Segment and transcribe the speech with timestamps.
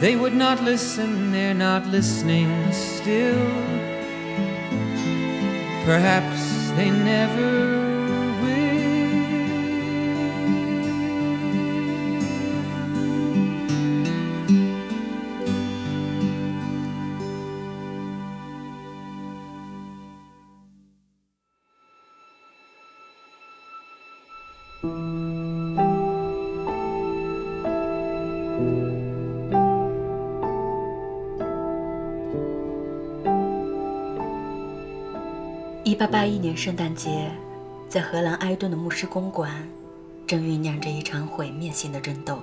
[0.00, 3.46] They would not listen, they're not listening still.
[5.84, 7.78] Perhaps they never
[24.80, 25.37] Thank you.
[35.98, 37.28] 1881年圣诞节，
[37.88, 39.68] 在荷兰埃顿的牧师公馆，
[40.28, 42.38] 正酝酿着一场毁灭性的争斗。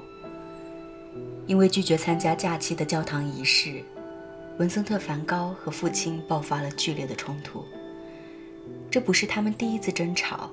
[1.47, 3.81] 因为拒绝参加假期的教堂仪式，
[4.59, 7.63] 文森特梵高和父亲爆发了剧烈的冲突。
[8.91, 10.49] 这不是他们第一次争吵，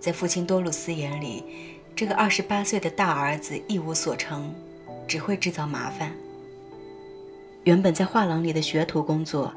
[0.00, 1.44] 在父亲多鲁斯眼里，
[1.94, 4.52] 这个28岁的大儿子一无所成，
[5.06, 6.12] 只会制造麻烦。
[7.62, 9.54] 原本在画廊里的学徒工作。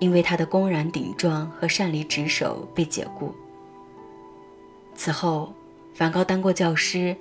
[0.00, 3.32] 因为他的公然顶撞和擅离职守被解雇。
[4.96, 5.54] 此后，
[5.94, 7.16] 梵高当过教师，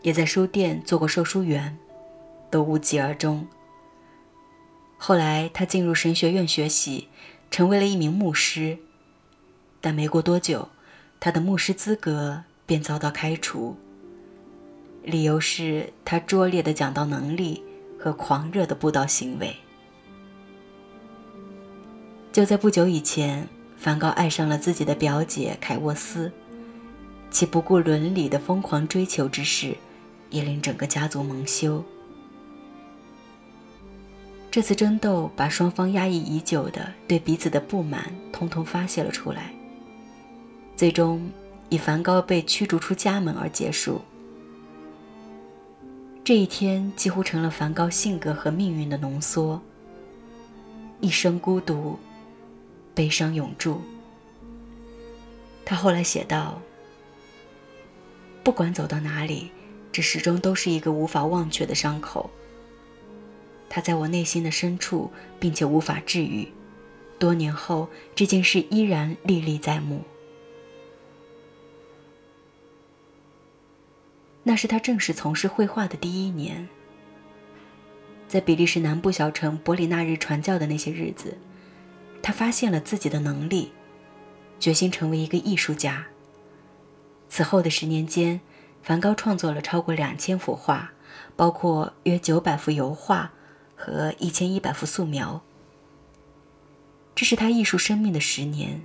[0.00, 1.76] 也在书店做过售书员，
[2.50, 3.46] 都无疾而终。
[4.96, 7.08] 后来，他进入神学院学习，
[7.50, 8.78] 成为了一名牧师。
[9.80, 10.68] 但没过多久，
[11.18, 13.76] 他的牧师资格便遭到开除，
[15.02, 17.62] 理由是他拙劣的讲道能力
[17.98, 19.56] 和狂热的布道行为。
[22.32, 26.30] 就在不久以前，梵高爱上了自己的表姐凯沃斯，
[27.28, 29.76] 其不顾伦理的疯狂追求之事，
[30.30, 31.84] 也令整个家族蒙羞。
[34.48, 39.52] 这次争斗把双方压抑已久的对彼此的不满通通发泄了出来。
[40.76, 41.28] 最终，
[41.68, 44.00] 以梵高被驱逐出家门而结束。
[46.22, 49.60] 这一天几乎成了梵高性格和命运的浓缩。
[51.00, 51.98] 一生孤独，
[53.00, 53.80] 悲伤永驻。
[55.64, 56.60] 他后来写道
[58.44, 59.50] ：“不管走到哪里，
[59.90, 62.28] 这始终都是一个无法忘却的伤口。
[63.70, 66.46] 它在我内心的深处，并且无法治愈。
[67.18, 70.02] 多年后，这件事依然历历在目。”
[74.44, 76.68] 那是他正式从事绘画的第一年。
[78.28, 81.38] 在比利时南部小城伯里纳日传教的那些日子，
[82.22, 83.72] 他发现了自己的能力，
[84.58, 86.06] 决心成为一个艺术家。
[87.28, 88.40] 此后的十年间，
[88.82, 90.92] 梵高创作了超过两千幅画，
[91.36, 93.32] 包括约九百幅油画
[93.74, 95.40] 和一千一百幅素描。
[97.14, 98.82] 这是他艺术生命的十年，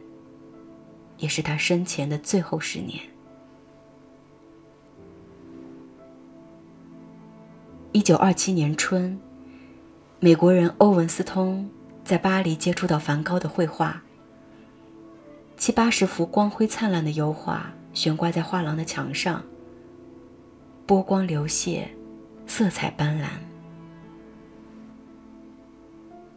[1.17, 2.99] 也是他生前的最后十年。
[7.91, 9.19] 一九二七年春，
[10.19, 11.69] 美国人欧文斯通
[12.05, 14.01] 在巴黎接触到梵高的绘画。
[15.57, 19.43] 七八十幅光辉灿烂的油画悬挂在画廊的墙上，
[20.85, 21.85] 波光流泻，
[22.45, 23.25] 色彩斑斓。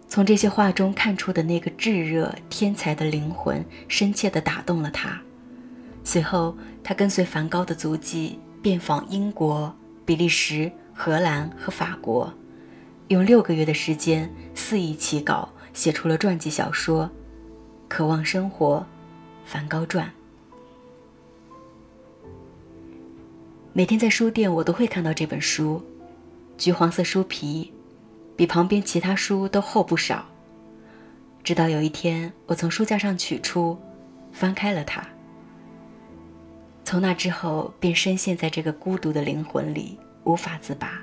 [0.08, 5.20] 从这些画中看出的那个炙热天才的灵魂，深切地打动了他。
[6.02, 9.72] 随后，他跟随梵高的足迹，遍访英国、
[10.04, 10.72] 比利时。
[11.00, 12.34] 荷兰和法国，
[13.06, 15.48] 用六个月的时间肆意起稿，
[15.78, 17.04] 写出了传记小说
[17.86, 18.78] 《渴望生活》
[19.44, 20.12] 《梵高传》。
[23.72, 25.80] 每天在书店，我都会看到这本书，
[26.56, 27.72] 橘黄色书皮，
[28.34, 30.26] 比旁边其他书都厚不少。
[31.44, 33.78] 直到有一天，我从书架上取出，
[34.32, 35.06] 翻开了它。
[36.82, 39.96] 从那之后，便深陷在这个孤独的灵魂里。
[40.24, 41.00] 无法自拔。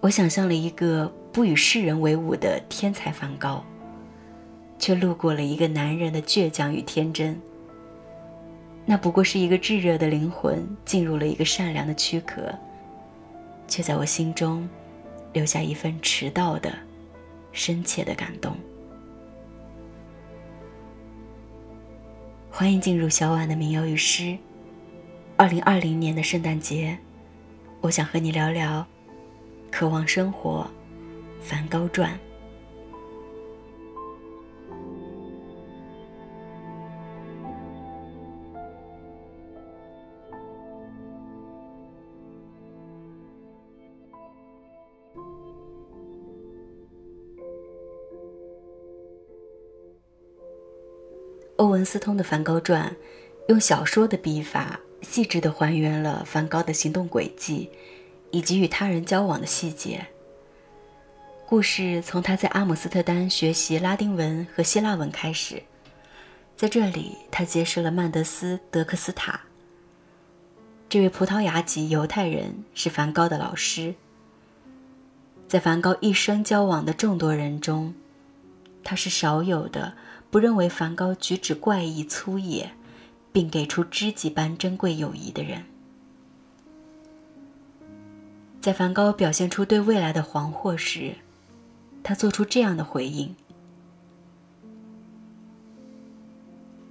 [0.00, 3.62] 我想象了一个不与世人为伍的天才梵高，
[4.78, 7.38] 却路过了一个男人的倔强与天真。
[8.86, 12.50] 那不过是一个炙热的灵魂进入了一个善良的躯壳，
[13.68, 14.66] 却在我心中
[15.34, 16.72] 留下一份迟到的
[17.52, 18.56] 深切的感动。
[22.50, 24.38] 欢迎进入小婉的民谣与诗。
[25.36, 26.96] 二零二零年的圣诞节，
[27.82, 28.80] 我想和你聊聊
[29.70, 30.60] 《渴望生活》
[31.48, 32.10] 《梵高传》。
[51.56, 52.90] 欧文斯通的《梵高传》，
[53.48, 54.80] 用小说的笔法。
[55.02, 57.70] 细致地还原了梵高的行动轨迹，
[58.32, 60.06] 以及与他人交往的细节。
[61.48, 65.62] 故事从他在阿姆斯特丹学习拉丁文和希腊文开始，
[66.56, 69.40] 在这里，他结识了曼德斯·德克斯塔。
[70.88, 73.94] 这位葡萄牙籍犹太人是梵高的老师。
[75.46, 77.94] 在梵高一生交往的众多人中，
[78.82, 79.94] 他是少有的
[80.32, 82.72] 不认为梵高举止怪异粗野。
[83.32, 85.62] 并给出知己般珍贵友谊的人，
[88.62, 91.14] 在梵高表现出对未来的惶惑时，
[92.08, 93.34] 他做出这样的回应：“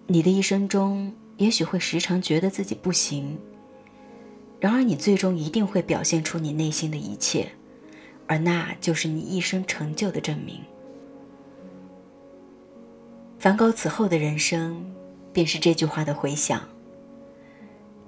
[0.07, 3.39] 你的一生中也许会时常觉得自己不行，
[4.59, 7.47] 然而你最终一定会表现出你内心的一切，
[8.27, 10.59] 而那就是你一生成就的证明。
[13.39, 14.93] 梵高此后的人生，
[15.31, 16.67] 便是这句话的回响。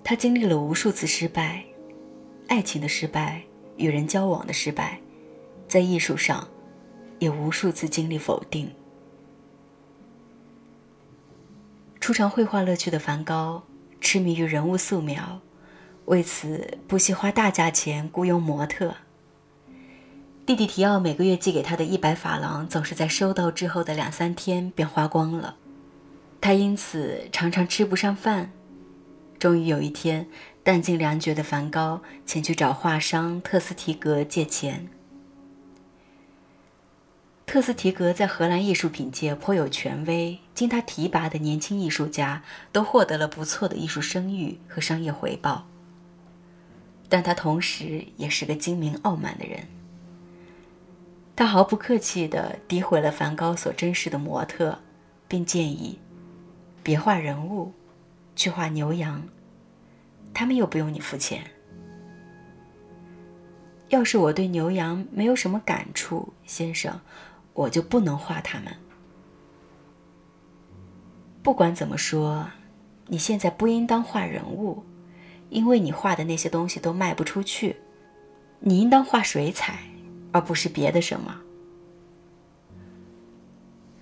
[0.03, 1.63] 他经历了无数次失败，
[2.49, 3.43] 爱情的失败，
[3.77, 4.99] 与人交往的失败，
[5.69, 6.45] 在艺术上，
[7.19, 8.71] 也无数次经历否定。
[11.99, 13.63] 初尝绘画乐趣的梵高，
[13.99, 15.41] 痴迷于人物素描，
[16.05, 18.95] 为此不惜花大价钱雇佣模特。
[20.45, 25.57] 弟弟提奥每个月寄给他的一百法郎，总是在收到之后的两三天便花光了，
[26.39, 28.53] 他因此常常吃不上饭。
[29.37, 30.29] 终于有一天，
[30.63, 34.87] 弹尽粮绝的梵高前去找画商特斯提格借钱。
[37.47, 45.65] 特斯提格在荷兰艺术品界颇有权威，经他提拔的年轻艺术家都获得了不错的艺术声誉和商业回报。
[47.07, 49.65] 但他同时也是个精明傲慢的人。
[51.37, 54.79] 他毫不客气地诋毁了梵高所珍视的模特，
[55.25, 55.99] 并建议：
[56.83, 57.71] 别画人物。
[58.35, 59.23] 去画牛羊，
[60.31, 61.41] 他们又不用你付钱。
[63.89, 66.99] 要是我对牛羊没有什么感触，先生，
[67.57, 68.71] 我就不能画他们。
[71.41, 72.47] 不管怎么说，
[73.07, 74.83] 你现在不应当画人物，
[75.49, 77.75] 因为你画的那些东西都卖不出去。
[78.59, 79.79] 你应当画水彩，
[80.31, 81.35] 而不是别的什么。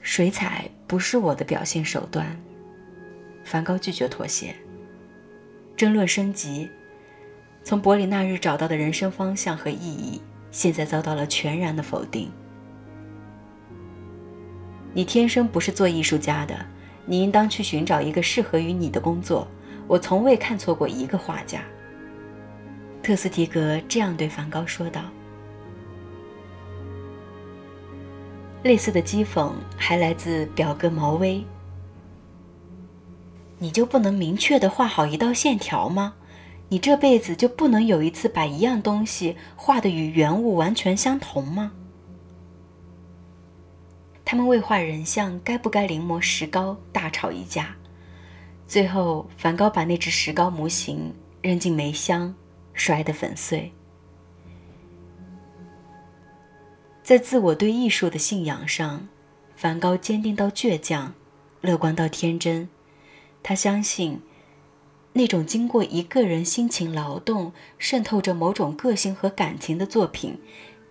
[0.01, 2.37] 水彩不是我的表现手段。
[3.45, 4.53] 梵高拒绝妥协。
[5.77, 6.69] 争论升级，
[7.63, 10.21] 从伯里那日找到的人生方向和意义，
[10.51, 12.29] 现在遭到了全然的否定。
[14.95, 16.55] 你天生不是做艺术家的，
[17.05, 19.45] 你应当去寻找一个适合于你的工作。
[19.87, 21.61] 我从未看错过一个画家。
[23.03, 25.01] 特斯提格这样对梵高说道。
[28.63, 31.43] 类似的讥讽还来自表哥毛威。
[33.59, 36.13] 你就不能明确的画好一道线条吗？
[36.69, 41.73] 你这辈子就不能有一次把一样东西画的与原物完全相同吗？
[44.25, 47.75] 他们为画人像该不该临摹石膏大吵一架，
[48.67, 51.13] 最后梵高把那只石膏模型
[51.43, 52.33] 扔进煤箱，
[52.73, 53.71] 摔得粉碎。
[57.03, 59.07] 在自我对艺术的信仰上，
[59.55, 61.13] 梵高坚定到倔强，
[61.61, 62.67] 乐观到天真。
[63.43, 64.19] 他相信，
[65.13, 70.39] 那种经过一个人辛勤劳动、渗透着某种个性和感情的作品，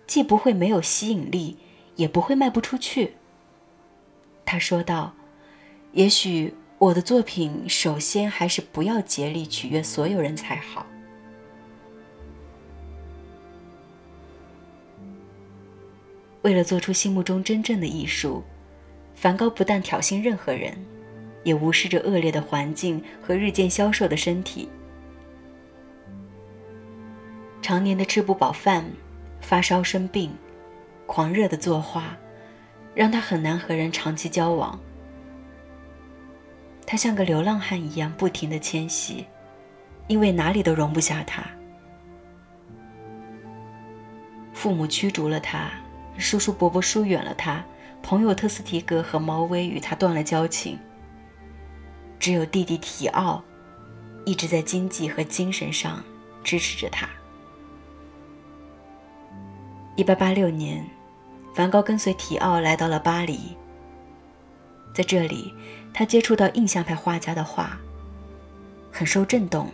[0.07, 1.57] 既不会没有吸引力，
[1.97, 3.15] 也不会卖不出去。
[4.45, 5.13] 他说道
[5.93, 10.85] ：“也许我的作品首先还是不要竭力取悦所有人才好。”
[16.43, 18.43] 为了做出心目中真正的艺术，
[19.15, 20.77] 梵高不但挑衅任何人。
[21.45, 24.67] 也无视着恶劣的环境和日渐消瘦的身体，
[27.61, 28.83] 常年的吃不饱饭，
[29.41, 30.35] 发烧生病，
[31.05, 32.17] 狂热的作画，
[32.95, 34.79] 让他很难和人长期交往。
[36.87, 39.25] 他像个流浪汉一样不停的迁徙，
[40.07, 41.43] 因为哪里都容不下他。
[44.53, 45.69] 父母驱逐了他，
[46.17, 47.63] 叔叔伯伯疏远了他，
[48.01, 50.79] 朋友特斯提格和毛威与他断了交情。
[52.17, 53.43] 只有弟弟提奥，
[54.25, 56.01] 一直在经济和精神上
[56.43, 57.09] 支持着他。
[59.95, 60.87] 一八八六年，
[61.55, 63.55] 梵高跟随提奥来到了巴黎。
[64.93, 65.53] 在这里，
[65.93, 67.77] 他接触到印象派画家的画，
[68.91, 69.71] 很受震动，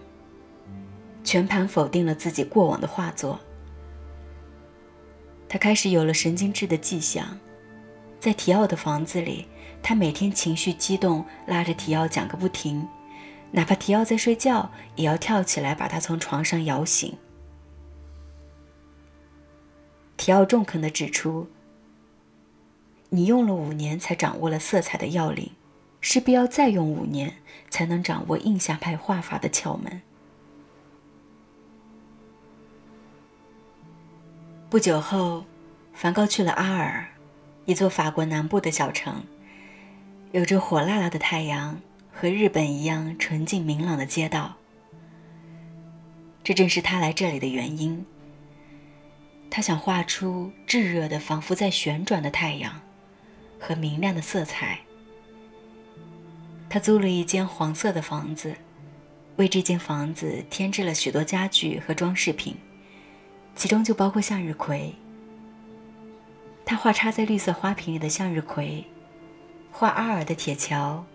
[1.24, 3.40] 全盘否定了自己过往的画作。
[5.50, 7.26] 他开始有了神经质的迹象，
[8.20, 9.48] 在提奥的房子里。
[9.84, 12.88] 他每天情绪激动，拉着提奥讲个不停，
[13.50, 17.18] 哪怕提奥在睡觉，也要跳起来把他从床上摇醒。
[20.18, 21.50] 提奥中肯地指出
[23.14, 25.52] ：“你用了五年才掌握了色彩的要领，
[26.00, 27.34] 势必要再用五年
[27.70, 30.02] 才能掌握印象派画法的窍门。”
[34.70, 35.44] 不久后，
[35.94, 37.10] 梵高去了阿尔，
[37.66, 39.26] 一座法国南部的小城。
[40.32, 41.82] 有着火辣辣的太阳
[42.14, 44.56] 和日本一样纯净明朗的街道，
[46.42, 48.06] 这正是他来这里的原因。
[49.50, 52.80] 他想画出炙热的、仿佛在旋转的太阳
[53.62, 54.80] 和明亮的色彩。
[56.68, 58.56] 他租了一间黄色的房子，
[59.36, 62.56] 为这间房子添置了许多家具和装饰品，
[63.56, 64.96] 其中就包括向日葵。
[66.66, 68.86] 他画插在绿色花瓶里的向日葵，
[69.72, 71.06] 画阿尔的铁桥，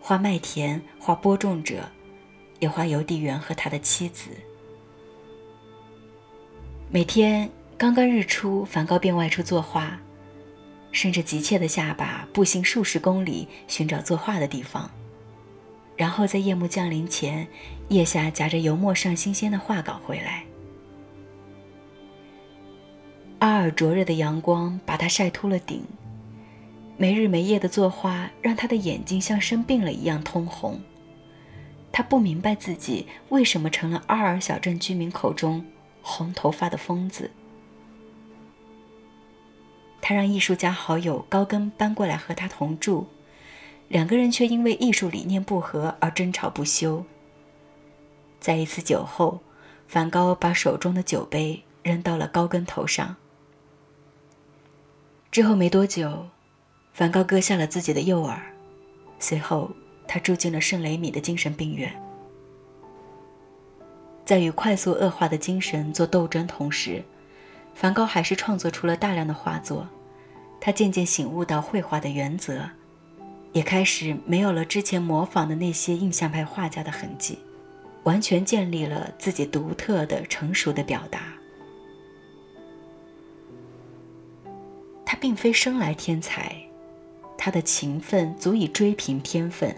[0.00, 1.88] 画麦田，画播种者，
[2.58, 4.30] 也画邮递员和他的妻子。
[6.90, 9.98] 每天刚刚日出，梵高便外出作画，
[10.94, 14.88] 伸着急切的下巴，步行数十公里寻找作画的地方。
[15.96, 17.46] 然后在夜幕降临前，
[17.88, 20.44] 腋下夹着油墨上新鲜的画稿回来。
[23.40, 25.82] 阿尔灼热的阳光把他晒秃了顶，
[26.96, 30.80] 没日没夜的作画让他的眼睛像生病了一样通红。
[31.90, 35.64] 他不明白自己为什么成了阿尔小镇居民口中
[36.02, 37.30] 红头发的疯子。
[40.06, 43.06] 他让艺术家好友高根搬过来和他同住。
[43.88, 47.02] 两个人却因为艺术理念不合而争吵不休。
[48.38, 49.40] 在一次酒后，
[49.88, 53.16] 梵高把手中的酒杯扔到了高跟头上。
[55.30, 56.26] 之后没多久，
[56.92, 58.38] 梵高割下了自己的右耳，
[59.18, 59.70] 随后
[60.06, 61.90] 他住进了圣雷米的精神病院。
[64.26, 67.02] 在与快速恶化的精神做斗争同时，
[67.74, 69.88] 梵高还是创作出了大量的画作。
[70.60, 72.70] 他渐渐醒悟到绘画的原则。
[73.52, 77.38] 也开始没有了之前模仿的那些印象派画家的痕迹，
[78.02, 81.20] 完全建立了自己独特的、成熟的表达。
[85.06, 86.52] 他并非生来天才，
[87.38, 89.72] 他的勤奋足以追平天分。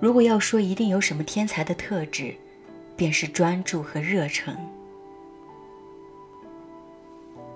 [0.00, 2.34] 如果要说一定有什么天才的特质，
[2.96, 4.56] 便是专注和热忱。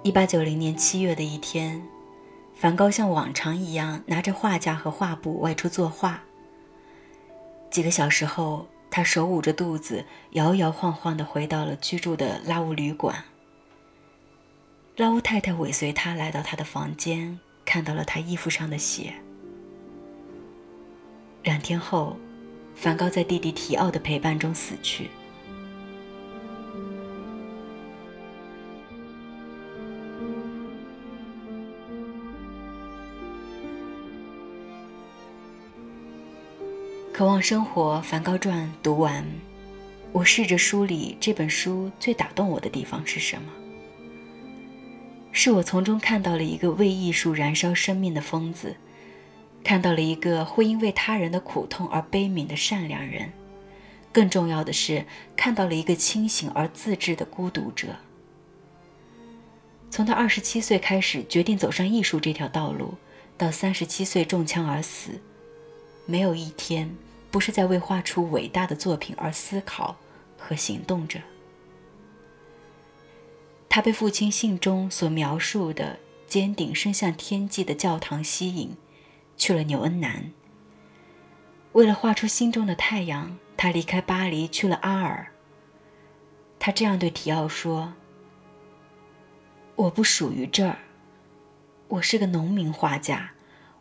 [0.07, 1.83] 一八九零年七月的一天。
[2.55, 6.23] 梵高像往常一样拿着画架和画布外出作画。
[7.73, 13.25] 几个小时后，他手捂着肚子，摇摇晃晃地回到了居住的拉乌旅馆。
[14.95, 19.13] 拉乌太太尾随他来到他的房间，看到了他衣服上的血。
[21.43, 22.17] 两天后，
[22.77, 25.11] 梵高在弟弟提奥的陪伴中死去。
[37.17, 39.25] 渴望生活，《梵高传》读完，
[40.13, 43.51] 我试着梳理这本书最打动我的地方是什么？
[45.33, 48.77] 是我从中看到了一个为艺术燃烧生命的疯子，
[49.65, 53.33] 看到了一个会因为他人的苦痛而悲悯的善良人，
[54.13, 57.97] 更重要的是看到了一个清醒而自制的孤独者。
[59.91, 62.93] 从他二十七岁开始决定走上艺术这条道路，
[63.39, 65.13] 到三十七岁中枪而死，
[66.05, 66.95] 没有一天。
[67.37, 69.95] 不是在为画出伟大的作品而思考
[70.39, 71.21] 和行动着。
[73.69, 78.75] 他被父亲信中所描述的尖顶伸向天际的教堂吸引，
[79.37, 80.33] 去了纽恩南。
[81.73, 85.31] 为了画出心中的太阳，他离开巴黎去了阿尔。
[86.59, 87.93] 他这样对提奥说
[89.77, 90.79] ：“我不属于这儿，
[91.89, 93.33] 我是个农民画家，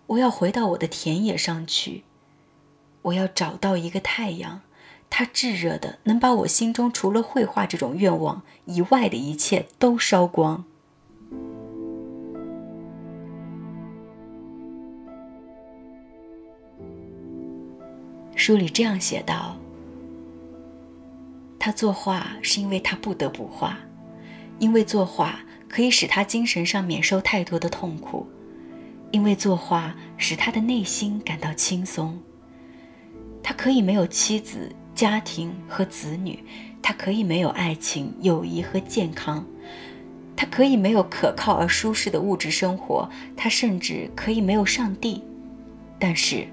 [0.08, 2.04] 我要回到我的田野上去。”
[3.06, 4.62] 我要找到一个太阳，
[5.12, 10.66] 它炙热的，能把我心中除了绘画这种愿望以外的一切都烧光。
[18.36, 19.56] 书里这样写道：
[21.60, 23.78] 他作画是因为他不得不画，
[24.58, 25.40] 因为作画
[25.70, 28.28] 可以使他精神上免受太多的痛苦，
[29.12, 32.20] 因为作画使他的内心感到轻松。
[33.48, 36.44] 他可以没有妻子、家庭和子女，
[36.82, 39.46] 他可以没有爱情、友谊和健康，
[40.36, 45.22] 他可以没有可靠而舒适的物质生活，他甚至可以没有上帝，
[46.00, 46.48] 但是，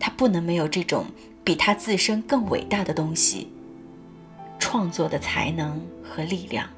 [0.00, 1.04] 他不能没有这种
[1.44, 3.46] 比他自身更伟大的东西——
[4.58, 6.68] 创作的才能和力量。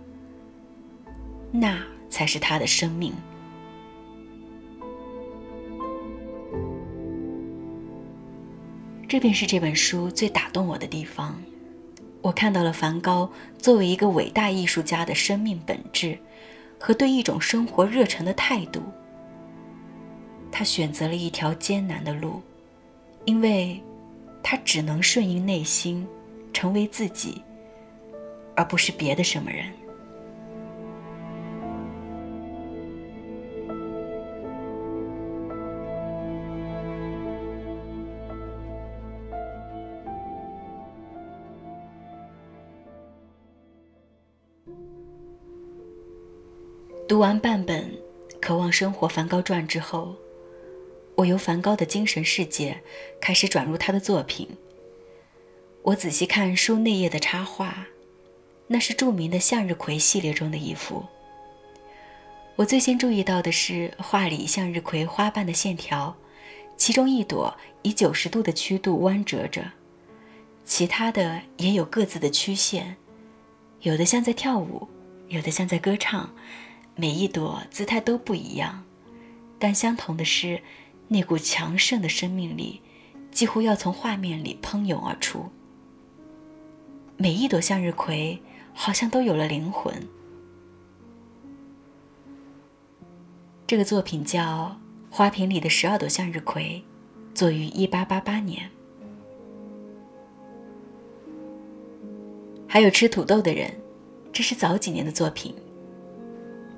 [1.50, 1.78] 那
[2.10, 3.14] 才是他的生命。
[9.08, 11.40] 这便是这本书最打动我的地方。
[12.22, 16.18] 我看到了梵高作为一个伟大艺术家的生命本质，
[16.78, 18.82] 和对一种生活热忱的态度。
[20.50, 22.42] 他选择了一条艰难的路，
[23.26, 23.80] 因为，
[24.42, 26.04] 他只能顺应内心，
[26.52, 27.42] 成为自己，
[28.56, 29.66] 而不是别的什么人。
[47.08, 47.84] 读完半本
[48.40, 50.16] 《渴望生活》梵高传之后，
[51.14, 52.82] 我由梵高的精神世界
[53.20, 54.48] 开始转入他的作品。
[55.82, 57.86] 我仔细看书内页的插画，
[58.66, 61.04] 那是著名的向日葵系列中的一幅。
[62.56, 66.16] 我最先注意到的是画里向日葵花瓣的线条，
[66.76, 69.62] 其中一朵以九十度的曲度弯折着，
[70.64, 72.96] 其他的也有各自的曲线，
[73.82, 74.88] 有的像在跳舞，
[75.28, 76.34] 有的像在歌唱。
[76.98, 78.82] 每一朵姿态都不一样，
[79.58, 80.62] 但相同的是，
[81.08, 82.80] 那股强盛的生命力
[83.30, 85.50] 几乎要从画面里喷涌而出。
[87.18, 89.94] 每一朵向日葵好像都有了灵魂。
[93.66, 94.78] 这个作品叫
[95.14, 96.82] 《花瓶里的十二朵向日葵》，
[97.36, 98.70] 作于一八八八年。
[102.66, 103.70] 还有吃土豆的人，
[104.32, 105.54] 这是早几年的作品。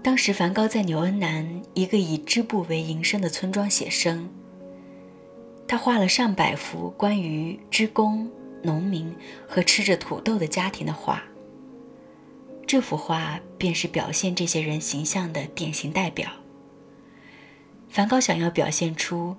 [0.09, 4.31] 当时，梵高在纽恩南一个以织布为营生的村庄写生。
[5.67, 8.31] 他画了上百幅关于织工、
[8.63, 9.15] 农民
[9.47, 11.23] 和吃着土豆的家庭的画。
[12.67, 16.31] 这幅画便是表现这些人形象的典型代表。
[17.91, 19.37] 梵高想要表现出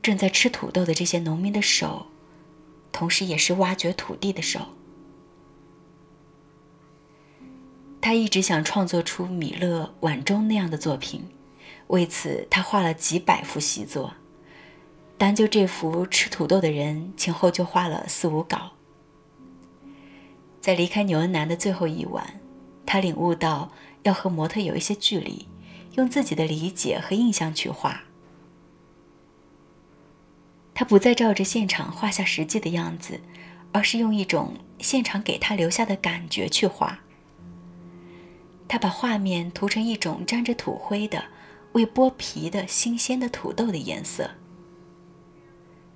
[0.00, 2.06] 正在吃土豆的这些农民的手，
[2.90, 4.68] 同时也是挖掘土地的手。
[8.00, 11.28] 他一直想创作出米勒晚钟那样的作品，
[11.88, 14.14] 为此他画了几百幅习作，
[15.18, 18.72] 单就这幅吃土豆的人，前后就画了四五稿。
[20.60, 22.40] 在离开纽恩南的最后一晚，
[22.86, 23.72] 他领悟到
[24.04, 25.48] 要和模特有一些距离，
[25.96, 28.02] 用自己的理解和印象去画。
[30.72, 33.20] 他不再照着现场画下实际的样子，
[33.72, 37.00] 而是用一种现场给他留下的感觉去画。
[38.68, 41.24] 他把画面涂成一种沾着土灰的、
[41.72, 44.30] 未剥皮的新鲜的土豆的颜色，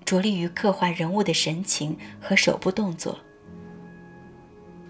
[0.07, 3.19] 着力于刻画人物的神情和手部动作。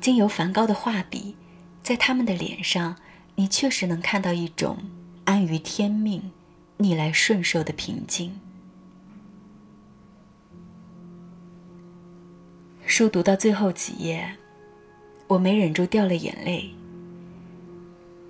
[0.00, 1.36] 经由梵高的画笔，
[1.82, 2.96] 在他们的脸上，
[3.34, 4.78] 你确实能看到一种
[5.24, 6.30] 安于天命、
[6.76, 8.38] 逆来顺受的平静。
[12.84, 14.36] 书读到最后几页，
[15.26, 16.74] 我没忍住掉了眼泪。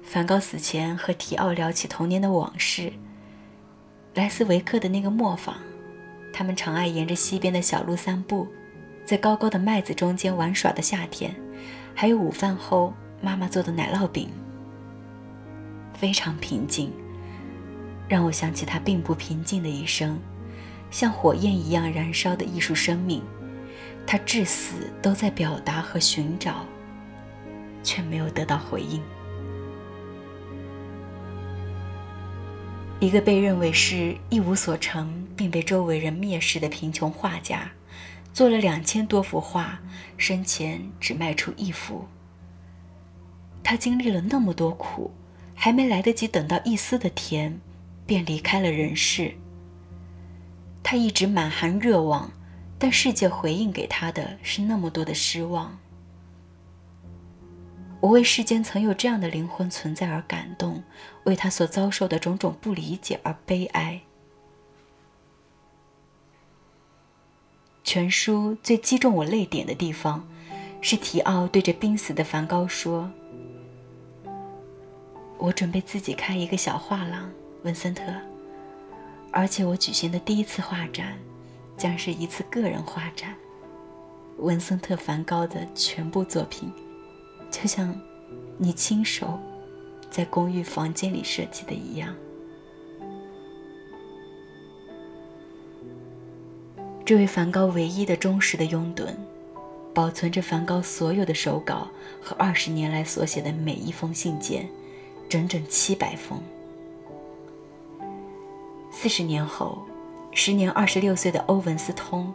[0.03, 2.93] 梵高死前和提奥聊起童年的往事。
[4.15, 5.57] 莱斯维克的那个磨坊，
[6.33, 8.47] 他们常爱沿着西边的小路散步，
[9.07, 11.35] 在高高的麦子中间玩耍的夏天，
[11.95, 14.29] 还有午饭后妈妈做的奶酪饼。
[15.95, 16.93] 非常平静，
[18.09, 20.19] 让我想起他并不平静的一生，
[20.91, 23.23] 像火焰一样燃烧的艺术生命。
[24.05, 26.67] 他至死都在表达和寻找，
[27.85, 29.01] 却没有得到回应。
[33.03, 37.73] 一个被认为是一无所成，并被周围人蔑视的贫穷画家，
[38.33, 39.81] 做了两千多幅画，
[40.17, 42.07] 生前只卖出一幅。
[43.61, 45.11] 他经历了那么多苦，
[45.53, 47.61] 还没来得及等到一丝的甜，
[48.07, 49.35] 便离开了人世。
[50.81, 52.31] 他一直满含热望，
[52.79, 55.77] 但世界回应给他的是那么多的失望。
[57.99, 60.83] 我为世间曾有这样的灵魂存在而感动，
[61.24, 64.00] 为他所遭受的种种不理解而悲哀。
[67.85, 70.26] 全书最击中我泪点的地方，
[70.80, 73.11] 是提奥对着濒死的梵高说
[75.37, 77.30] ：“我准备自己开一个小画廊，
[77.64, 78.04] 文森特，
[79.30, 81.18] 而且我举行的第一次画展，
[81.76, 83.35] 将是一次个人画展，
[84.38, 86.72] 文森特·梵高的全部作品。”
[87.50, 87.94] 就像
[88.56, 89.38] 你亲手
[90.12, 92.14] 在公寓房间里设计的一样。
[97.03, 99.09] 这位梵高唯一的忠实的拥趸，
[99.94, 101.88] 保存着梵高所有的手稿
[102.20, 104.68] 和二十年来所写的每一封信件，
[105.31, 106.38] 整整七百封。
[108.90, 109.83] 四十年后，
[110.31, 112.33] 时年二十六岁的欧文斯通，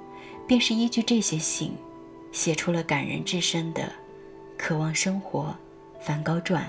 [0.47, 1.73] 便是依据这些信，
[2.31, 3.89] 写出了感人至深的。
[4.57, 5.55] 渴望生活，
[6.03, 6.63] 《梵高传》，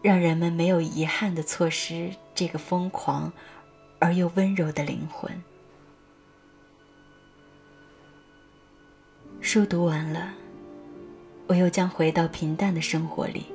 [0.00, 3.32] 让人们没有遗憾地错失这个疯狂
[3.98, 5.30] 而又温柔的灵魂。
[9.40, 10.34] 书读完了，
[11.46, 13.46] 我又将回到平淡的生活里。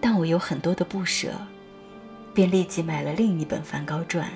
[0.00, 1.32] 但我有很多的不舍，
[2.34, 4.28] 便立即买了另一本《梵高传》。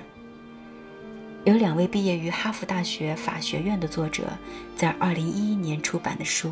[1.43, 4.27] 有两位毕业于哈佛大学法学院的作者，
[4.75, 6.51] 在2011年出版的书。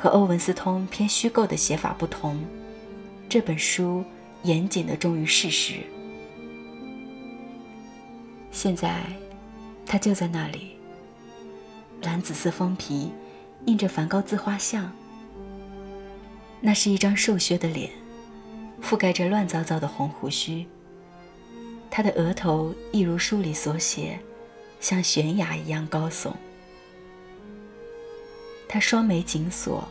[0.00, 2.42] 和欧文斯通偏虚构的写法不同，
[3.28, 4.02] 这本书
[4.44, 5.80] 严谨的忠于事实。
[8.50, 9.04] 现在，
[9.84, 10.70] 它就在那里，
[12.00, 13.12] 蓝紫色封皮，
[13.66, 14.90] 印着梵高自画像。
[16.62, 17.90] 那是一张瘦削的脸，
[18.82, 20.66] 覆盖着乱糟糟的红胡须。
[21.90, 24.18] 他的额头一如书里所写，
[24.80, 26.32] 像悬崖一样高耸。
[28.72, 29.82] 他双眉紧锁，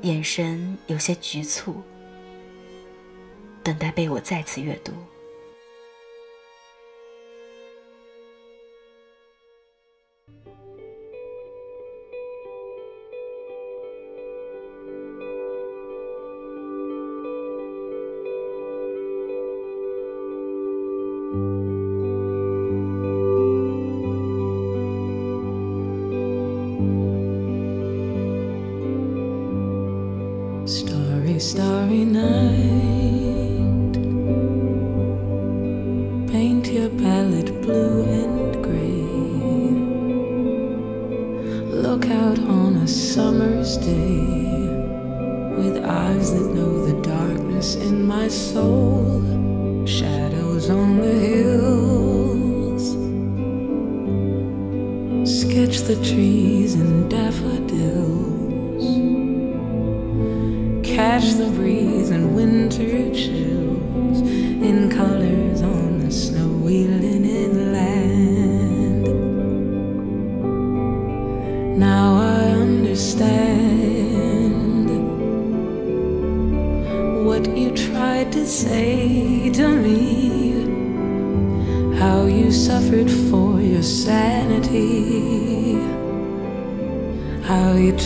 [0.00, 1.82] 眼神有些局促，
[3.62, 4.92] 等待被我再次阅读。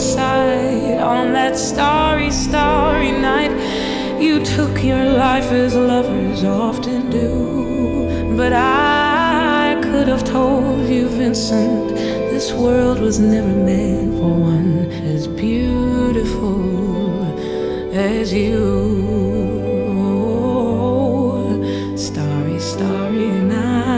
[0.00, 3.52] inside on that starry, starry night,
[4.18, 8.34] you took your life as lovers often do.
[8.34, 11.90] But I could have told you, Vincent,
[12.32, 16.56] this world was never meant for one as beautiful
[17.92, 18.78] as you.
[21.94, 23.90] Starry, starry night.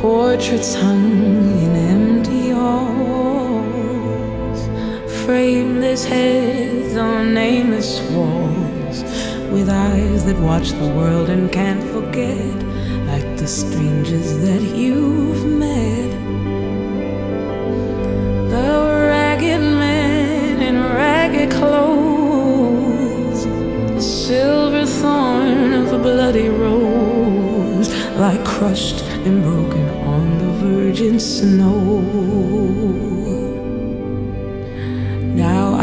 [0.00, 1.29] Portraits hung
[6.00, 9.02] frameless heads on nameless walls,
[9.50, 12.54] with eyes that watch the world and can't forget,
[13.06, 16.10] like the strangers that you've met.
[18.50, 23.44] The ragged man in ragged clothes,
[23.94, 33.09] the silver thorn of a bloody rose, like crushed and broken on the virgin snow.